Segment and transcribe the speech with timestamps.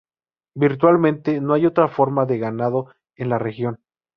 [0.55, 3.83] Virtualmente no hay otra forma de ganado en la región.